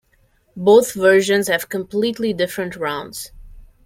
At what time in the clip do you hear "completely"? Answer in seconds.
1.69-2.33